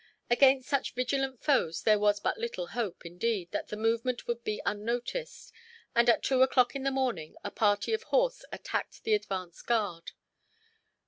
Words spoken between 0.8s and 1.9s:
vigilant foes